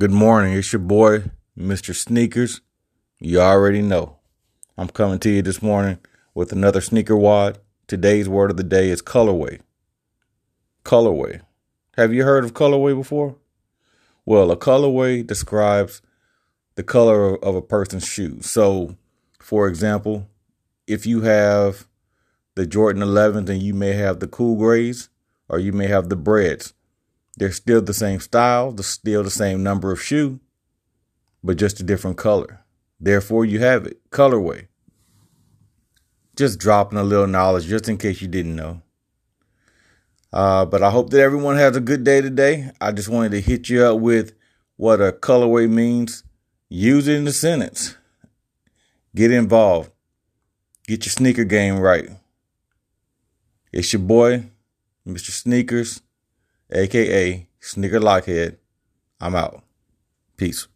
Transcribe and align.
Good 0.00 0.12
morning. 0.12 0.52
It's 0.52 0.72
your 0.72 0.78
boy, 0.78 1.24
Mr. 1.58 1.92
Sneakers. 1.92 2.60
You 3.18 3.40
already 3.40 3.82
know. 3.82 4.18
I'm 4.76 4.86
coming 4.86 5.18
to 5.18 5.28
you 5.28 5.42
this 5.42 5.60
morning 5.60 5.98
with 6.36 6.52
another 6.52 6.80
sneaker 6.80 7.16
wad. 7.16 7.58
Today's 7.88 8.28
word 8.28 8.52
of 8.52 8.56
the 8.56 8.62
day 8.62 8.90
is 8.90 9.02
colorway. 9.02 9.58
Colorway. 10.84 11.40
Have 11.96 12.14
you 12.14 12.22
heard 12.22 12.44
of 12.44 12.54
colorway 12.54 12.94
before? 12.94 13.38
Well, 14.24 14.52
a 14.52 14.56
colorway 14.56 15.26
describes 15.26 16.00
the 16.76 16.84
color 16.84 17.36
of 17.44 17.56
a 17.56 17.60
person's 17.60 18.06
shoes. 18.06 18.48
So, 18.48 18.96
for 19.40 19.66
example, 19.66 20.28
if 20.86 21.06
you 21.06 21.22
have 21.22 21.88
the 22.54 22.68
Jordan 22.68 23.02
11s 23.02 23.48
and 23.48 23.60
you 23.60 23.74
may 23.74 23.94
have 23.94 24.20
the 24.20 24.28
cool 24.28 24.54
grays 24.54 25.08
or 25.48 25.58
you 25.58 25.72
may 25.72 25.88
have 25.88 26.08
the 26.08 26.14
breds, 26.14 26.72
they're 27.38 27.52
still 27.52 27.80
the 27.80 27.94
same 27.94 28.18
style, 28.18 28.72
they're 28.72 28.82
still 28.82 29.22
the 29.22 29.30
same 29.30 29.62
number 29.62 29.92
of 29.92 30.02
shoe, 30.02 30.40
but 31.42 31.56
just 31.56 31.78
a 31.78 31.84
different 31.84 32.18
color. 32.18 32.64
Therefore, 33.00 33.44
you 33.44 33.60
have 33.60 33.86
it 33.86 34.10
colorway. 34.10 34.66
Just 36.36 36.58
dropping 36.58 36.98
a 36.98 37.04
little 37.04 37.28
knowledge 37.28 37.66
just 37.66 37.88
in 37.88 37.96
case 37.96 38.20
you 38.20 38.26
didn't 38.28 38.56
know. 38.56 38.82
Uh, 40.32 40.64
but 40.64 40.82
I 40.82 40.90
hope 40.90 41.10
that 41.10 41.20
everyone 41.20 41.56
has 41.56 41.76
a 41.76 41.80
good 41.80 42.02
day 42.02 42.20
today. 42.20 42.72
I 42.80 42.90
just 42.90 43.08
wanted 43.08 43.30
to 43.32 43.40
hit 43.40 43.68
you 43.68 43.84
up 43.84 44.00
with 44.00 44.34
what 44.76 45.00
a 45.00 45.12
colorway 45.12 45.70
means. 45.70 46.24
Use 46.68 47.06
it 47.06 47.16
in 47.16 47.24
the 47.24 47.32
sentence. 47.32 47.96
Get 49.14 49.30
involved. 49.30 49.90
Get 50.86 51.06
your 51.06 51.12
sneaker 51.12 51.44
game 51.44 51.78
right. 51.78 52.10
It's 53.72 53.92
your 53.92 54.02
boy, 54.02 54.50
Mr. 55.06 55.30
Sneakers 55.30 56.02
aka 56.70 57.48
Sneaker 57.60 58.00
Lockhead. 58.00 58.56
I'm 59.20 59.34
out. 59.34 59.62
Peace. 60.36 60.68